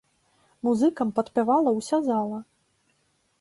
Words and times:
Музыкам 0.67 1.11
падпявала 1.19 1.75
ўся 1.79 2.01
зала. 2.09 2.39